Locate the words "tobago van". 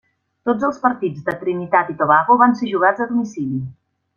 2.01-2.59